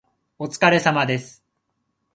[0.39, 1.43] お疲れ様です